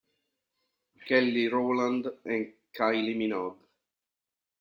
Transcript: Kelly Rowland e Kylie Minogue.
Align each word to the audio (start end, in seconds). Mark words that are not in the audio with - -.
Kelly 1.07 1.45
Rowland 1.47 2.21
e 2.23 2.57
Kylie 2.71 3.13
Minogue. 3.13 3.67